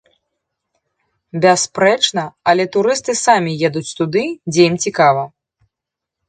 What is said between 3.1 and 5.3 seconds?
самі едуць туды, дзе ім цікава.